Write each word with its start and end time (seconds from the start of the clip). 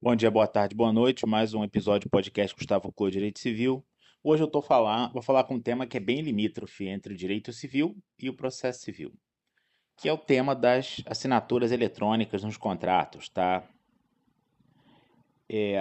Bom 0.00 0.14
dia, 0.14 0.30
boa 0.30 0.46
tarde, 0.46 0.74
boa 0.74 0.92
noite. 0.92 1.24
Mais 1.24 1.54
um 1.54 1.64
episódio 1.64 2.06
do 2.06 2.10
podcast 2.10 2.54
Gustavo 2.54 2.92
Clô 2.92 3.08
Direito 3.08 3.38
Civil. 3.38 3.82
Hoje 4.22 4.42
eu 4.42 4.46
tô 4.46 4.60
falar, 4.60 5.10
vou 5.10 5.22
falar 5.22 5.44
com 5.44 5.54
um 5.54 5.60
tema 5.60 5.86
que 5.86 5.96
é 5.96 6.00
bem 6.00 6.20
limítrofe 6.20 6.86
entre 6.86 7.14
o 7.14 7.16
direito 7.16 7.50
civil 7.50 7.96
e 8.18 8.28
o 8.28 8.36
processo 8.36 8.82
civil, 8.82 9.14
que 9.96 10.06
é 10.06 10.12
o 10.12 10.18
tema 10.18 10.54
das 10.54 11.02
assinaturas 11.06 11.72
eletrônicas 11.72 12.44
nos 12.44 12.58
contratos, 12.58 13.30
tá? 13.30 13.66
É, 15.48 15.80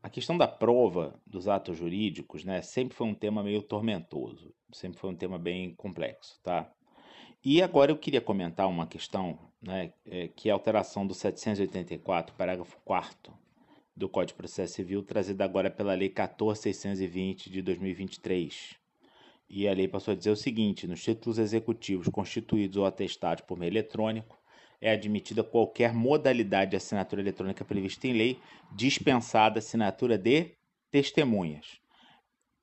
a 0.00 0.08
questão 0.08 0.38
da 0.38 0.46
prova 0.46 1.20
dos 1.26 1.48
atos 1.48 1.76
jurídicos, 1.76 2.44
né, 2.44 2.62
sempre 2.62 2.94
foi 2.96 3.08
um 3.08 3.14
tema 3.14 3.42
meio 3.42 3.60
tormentoso, 3.60 4.54
sempre 4.72 5.00
foi 5.00 5.10
um 5.10 5.16
tema 5.16 5.36
bem 5.36 5.74
complexo, 5.74 6.38
tá? 6.44 6.72
E 7.44 7.60
agora 7.60 7.90
eu 7.90 7.96
queria 7.96 8.20
comentar 8.20 8.68
uma 8.68 8.86
questão, 8.86 9.36
né, 9.60 9.92
é, 10.06 10.28
que 10.28 10.48
é 10.48 10.52
a 10.52 10.54
alteração 10.54 11.04
do 11.04 11.12
784, 11.12 12.36
parágrafo 12.36 12.78
4 12.84 13.32
do 13.96 14.08
Código 14.08 14.28
de 14.28 14.34
Processo 14.34 14.74
Civil, 14.74 15.02
trazida 15.02 15.44
agora 15.44 15.68
pela 15.68 15.92
Lei 15.92 16.08
14620 16.08 17.50
de 17.50 17.60
2023. 17.60 18.76
E 19.50 19.66
a 19.66 19.74
lei 19.74 19.88
passou 19.88 20.12
a 20.12 20.14
dizer 20.14 20.30
o 20.30 20.36
seguinte: 20.36 20.86
nos 20.86 21.02
títulos 21.02 21.36
executivos 21.36 22.08
constituídos 22.08 22.76
ou 22.76 22.86
atestados 22.86 23.44
por 23.44 23.58
meio 23.58 23.70
eletrônico, 23.70 24.38
é 24.80 24.92
admitida 24.92 25.42
qualquer 25.42 25.92
modalidade 25.92 26.70
de 26.70 26.76
assinatura 26.76 27.20
eletrônica 27.20 27.64
prevista 27.64 28.06
em 28.06 28.12
lei, 28.12 28.38
dispensada 28.70 29.58
a 29.58 29.60
assinatura 29.60 30.16
de 30.16 30.52
testemunhas. 30.92 31.81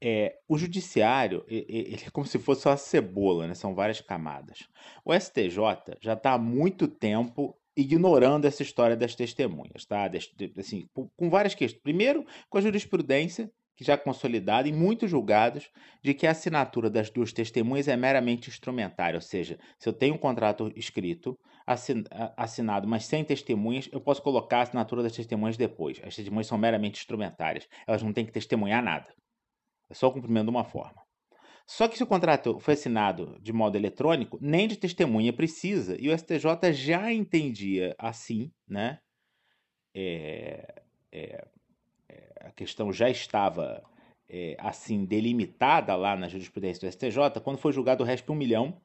É, 0.00 0.38
o 0.48 0.56
judiciário 0.56 1.44
ele 1.48 2.02
é 2.06 2.10
como 2.10 2.26
se 2.26 2.38
fosse 2.38 2.68
uma 2.68 2.76
cebola, 2.76 3.48
né? 3.48 3.54
são 3.54 3.74
várias 3.74 4.00
camadas. 4.00 4.68
O 5.04 5.12
STJ 5.12 5.96
já 6.00 6.12
está 6.12 6.32
há 6.32 6.38
muito 6.38 6.86
tempo 6.86 7.56
ignorando 7.76 8.44
essa 8.44 8.62
história 8.62 8.96
das 8.96 9.14
testemunhas, 9.14 9.84
tá? 9.84 10.10
Assim, 10.58 10.88
com 11.16 11.30
várias 11.30 11.54
questões. 11.54 11.80
Primeiro, 11.80 12.26
com 12.48 12.58
a 12.58 12.60
jurisprudência, 12.60 13.50
que 13.76 13.84
já 13.84 13.92
é 13.92 13.96
consolidada 13.96 14.68
em 14.68 14.72
muitos 14.72 15.08
julgados, 15.08 15.70
de 16.02 16.12
que 16.12 16.26
a 16.26 16.32
assinatura 16.32 16.90
das 16.90 17.08
duas 17.08 17.32
testemunhas 17.32 17.86
é 17.86 17.96
meramente 17.96 18.50
instrumentária, 18.50 19.16
ou 19.16 19.20
seja, 19.20 19.56
se 19.78 19.88
eu 19.88 19.92
tenho 19.92 20.14
um 20.14 20.18
contrato 20.18 20.72
escrito, 20.74 21.38
assinado, 22.36 22.88
mas 22.88 23.04
sem 23.04 23.22
testemunhas, 23.22 23.88
eu 23.92 24.00
posso 24.00 24.20
colocar 24.22 24.58
a 24.58 24.62
assinatura 24.62 25.04
das 25.04 25.12
testemunhas 25.12 25.56
depois. 25.56 26.00
As 26.02 26.16
testemunhas 26.16 26.48
são 26.48 26.58
meramente 26.58 26.98
instrumentárias, 26.98 27.68
elas 27.86 28.02
não 28.02 28.12
têm 28.12 28.26
que 28.26 28.32
testemunhar 28.32 28.82
nada. 28.82 29.06
É 29.90 29.94
só 29.94 30.08
o 30.08 30.12
cumprimento 30.12 30.44
de 30.44 30.50
uma 30.50 30.64
forma. 30.64 31.02
Só 31.66 31.86
que 31.86 31.96
se 31.96 32.02
o 32.02 32.06
contrato 32.06 32.58
foi 32.60 32.74
assinado 32.74 33.38
de 33.42 33.52
modo 33.52 33.76
eletrônico, 33.76 34.38
nem 34.40 34.66
de 34.66 34.76
testemunha 34.76 35.32
precisa, 35.32 35.96
e 36.00 36.08
o 36.08 36.18
STJ 36.18 36.72
já 36.72 37.12
entendia 37.12 37.94
assim, 37.98 38.50
né? 38.66 39.00
É, 39.94 40.82
é, 41.12 41.46
é, 42.08 42.32
a 42.40 42.50
questão 42.52 42.90
já 42.92 43.10
estava 43.10 43.82
é, 44.28 44.56
assim 44.58 45.04
delimitada 45.04 45.94
lá 45.94 46.16
na 46.16 46.28
jurisprudência 46.28 46.88
do 46.88 46.92
STJ 46.92 47.40
quando 47.42 47.58
foi 47.58 47.72
julgado 47.72 48.02
o 48.02 48.06
RESP 48.06 48.30
1 48.30 48.34
milhão 48.34 48.80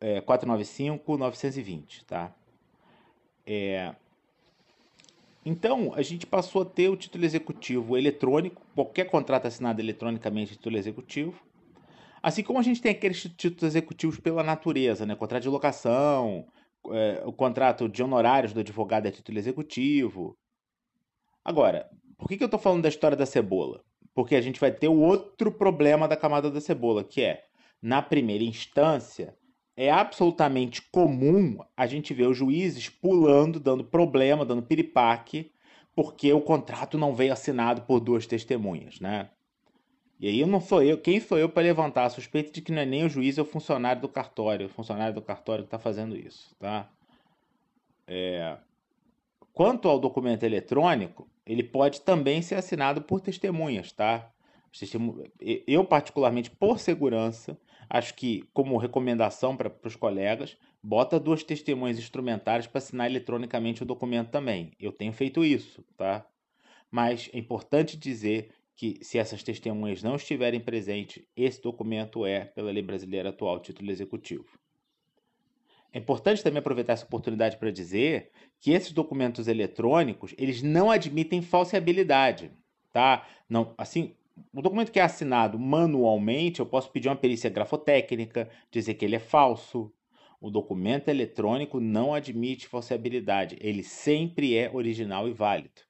é, 0.00 0.20
495 0.20 1.16
920, 1.16 2.04
tá? 2.04 2.34
É, 3.46 3.94
então, 5.48 5.92
a 5.94 6.02
gente 6.02 6.26
passou 6.26 6.62
a 6.62 6.64
ter 6.64 6.88
o 6.88 6.96
título 6.96 7.24
executivo 7.24 7.96
eletrônico, 7.96 8.62
qualquer 8.74 9.04
contrato 9.04 9.46
assinado 9.46 9.80
eletronicamente 9.80 10.52
título 10.52 10.76
executivo, 10.76 11.42
Assim 12.22 12.42
como 12.42 12.58
a 12.58 12.62
gente 12.62 12.82
tem 12.82 12.92
aqueles 12.92 13.22
títulos 13.22 13.62
executivos 13.62 14.18
pela 14.18 14.42
natureza, 14.42 15.06
né? 15.06 15.14
Contrato 15.14 15.42
de 15.42 15.48
locação, 15.48 16.46
é, 16.90 17.22
o 17.24 17.32
contrato 17.32 17.88
de 17.88 18.02
honorários 18.02 18.52
do 18.52 18.60
advogado 18.60 19.06
é 19.06 19.10
título 19.10 19.38
executivo. 19.38 20.36
Agora, 21.44 21.88
por 22.18 22.28
que, 22.28 22.36
que 22.36 22.42
eu 22.42 22.46
estou 22.46 22.60
falando 22.60 22.82
da 22.82 22.88
história 22.88 23.16
da 23.16 23.26
cebola? 23.26 23.82
Porque 24.14 24.34
a 24.34 24.40
gente 24.40 24.58
vai 24.58 24.72
ter 24.72 24.88
o 24.88 25.00
outro 25.00 25.52
problema 25.52 26.08
da 26.08 26.16
camada 26.16 26.50
da 26.50 26.60
cebola, 26.60 27.04
que 27.04 27.22
é, 27.22 27.44
na 27.80 28.02
primeira 28.02 28.42
instância, 28.42 29.36
é 29.80 29.92
absolutamente 29.92 30.82
comum 30.90 31.60
a 31.76 31.86
gente 31.86 32.12
ver 32.12 32.26
os 32.26 32.36
juízes 32.36 32.88
pulando, 32.88 33.60
dando 33.60 33.84
problema, 33.84 34.44
dando 34.44 34.60
piripaque, 34.60 35.52
porque 35.94 36.32
o 36.32 36.40
contrato 36.40 36.98
não 36.98 37.14
veio 37.14 37.32
assinado 37.32 37.82
por 37.82 38.00
duas 38.00 38.26
testemunhas, 38.26 38.98
né? 38.98 39.30
E 40.18 40.26
aí 40.26 40.44
não 40.44 40.60
sou 40.60 40.82
eu, 40.82 40.98
quem 40.98 41.20
sou 41.20 41.38
eu 41.38 41.48
para 41.48 41.62
levantar 41.62 42.06
a 42.06 42.10
suspeita 42.10 42.50
de 42.50 42.60
que 42.60 42.72
não 42.72 42.82
é 42.82 42.84
nem 42.84 43.04
o 43.04 43.08
juiz, 43.08 43.38
é 43.38 43.42
o 43.42 43.44
funcionário 43.44 44.02
do 44.02 44.08
cartório, 44.08 44.66
o 44.66 44.68
funcionário 44.68 45.14
do 45.14 45.22
cartório 45.22 45.62
que 45.62 45.68
está 45.68 45.78
fazendo 45.78 46.16
isso, 46.16 46.56
tá? 46.58 46.90
É... 48.04 48.56
Quanto 49.52 49.88
ao 49.88 50.00
documento 50.00 50.42
eletrônico, 50.42 51.28
ele 51.46 51.62
pode 51.62 52.00
também 52.00 52.42
ser 52.42 52.56
assinado 52.56 53.02
por 53.02 53.20
testemunhas, 53.20 53.92
tá? 53.92 54.28
Eu, 55.68 55.84
particularmente, 55.84 56.50
por 56.50 56.80
segurança, 56.80 57.56
acho 57.88 58.14
que, 58.14 58.44
como 58.52 58.76
recomendação 58.76 59.56
para 59.56 59.72
os 59.84 59.96
colegas, 59.96 60.56
bota 60.82 61.18
duas 61.18 61.42
testemunhas 61.42 61.98
instrumentárias 61.98 62.66
para 62.66 62.78
assinar 62.78 63.10
eletronicamente 63.10 63.82
o 63.82 63.86
documento 63.86 64.30
também. 64.30 64.72
Eu 64.78 64.92
tenho 64.92 65.12
feito 65.12 65.44
isso, 65.44 65.84
tá? 65.96 66.26
Mas 66.90 67.28
é 67.32 67.38
importante 67.38 67.96
dizer 67.96 68.50
que, 68.76 68.98
se 69.02 69.18
essas 69.18 69.42
testemunhas 69.42 70.02
não 70.02 70.16
estiverem 70.16 70.60
presentes, 70.60 71.24
esse 71.36 71.60
documento 71.60 72.24
é, 72.24 72.44
pela 72.44 72.70
lei 72.70 72.82
brasileira 72.82 73.30
atual, 73.30 73.60
título 73.60 73.90
executivo. 73.90 74.46
É 75.92 75.98
importante 75.98 76.42
também 76.42 76.58
aproveitar 76.58 76.92
essa 76.92 77.04
oportunidade 77.04 77.56
para 77.56 77.70
dizer 77.70 78.30
que 78.60 78.72
esses 78.72 78.92
documentos 78.92 79.48
eletrônicos, 79.48 80.34
eles 80.38 80.62
não 80.62 80.90
admitem 80.90 81.42
falseabilidade, 81.42 82.52
tá? 82.92 83.26
Não, 83.48 83.74
assim, 83.76 84.14
o 84.52 84.62
documento 84.62 84.92
que 84.92 85.00
é 85.00 85.02
assinado 85.02 85.58
manualmente, 85.58 86.60
eu 86.60 86.66
posso 86.66 86.90
pedir 86.90 87.08
uma 87.08 87.16
perícia 87.16 87.50
grafotécnica, 87.50 88.48
dizer 88.70 88.94
que 88.94 89.04
ele 89.04 89.16
é 89.16 89.20
falso. 89.20 89.92
O 90.40 90.50
documento 90.50 91.08
eletrônico 91.08 91.80
não 91.80 92.14
admite 92.14 92.68
falseabilidade, 92.68 93.56
ele 93.60 93.82
sempre 93.82 94.56
é 94.56 94.70
original 94.72 95.28
e 95.28 95.32
válido. 95.32 95.88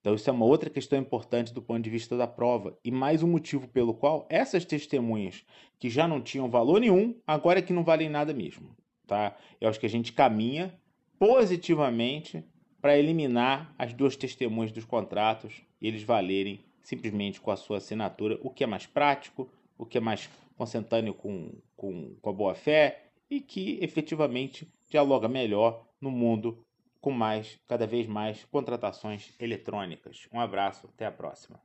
Então, 0.00 0.14
isso 0.14 0.30
é 0.30 0.32
uma 0.32 0.44
outra 0.44 0.70
questão 0.70 1.00
importante 1.00 1.52
do 1.52 1.60
ponto 1.60 1.82
de 1.82 1.90
vista 1.90 2.16
da 2.16 2.28
prova. 2.28 2.78
E 2.84 2.92
mais 2.92 3.24
um 3.24 3.28
motivo 3.28 3.66
pelo 3.66 3.92
qual 3.92 4.24
essas 4.30 4.64
testemunhas 4.64 5.44
que 5.80 5.90
já 5.90 6.06
não 6.06 6.20
tinham 6.20 6.48
valor 6.48 6.80
nenhum, 6.80 7.20
agora 7.26 7.58
é 7.58 7.62
que 7.62 7.72
não 7.72 7.82
valem 7.82 8.08
nada 8.08 8.32
mesmo. 8.32 8.76
Tá? 9.04 9.36
Eu 9.60 9.68
acho 9.68 9.80
que 9.80 9.86
a 9.86 9.90
gente 9.90 10.12
caminha 10.12 10.72
positivamente 11.18 12.44
para 12.80 12.96
eliminar 12.96 13.74
as 13.76 13.92
duas 13.92 14.14
testemunhas 14.14 14.70
dos 14.70 14.84
contratos 14.84 15.62
e 15.80 15.88
eles 15.88 16.04
valerem 16.04 16.60
simplesmente 16.86 17.40
com 17.40 17.50
a 17.50 17.56
sua 17.56 17.78
assinatura, 17.78 18.38
o 18.42 18.48
que 18.48 18.62
é 18.62 18.66
mais 18.66 18.86
prático, 18.86 19.50
o 19.76 19.84
que 19.84 19.98
é 19.98 20.00
mais 20.00 20.30
consentâneo 20.56 21.12
com, 21.12 21.50
com, 21.76 22.14
com 22.22 22.30
a 22.30 22.32
boa-fé 22.32 23.08
e 23.28 23.40
que 23.40 23.76
efetivamente 23.82 24.72
dialoga 24.88 25.26
melhor 25.26 25.84
no 26.00 26.12
mundo 26.12 26.64
com 27.00 27.10
mais, 27.10 27.58
cada 27.66 27.88
vez 27.88 28.06
mais 28.06 28.44
contratações 28.44 29.34
eletrônicas. 29.40 30.28
Um 30.32 30.38
abraço, 30.38 30.86
até 30.86 31.04
a 31.04 31.10
próxima. 31.10 31.60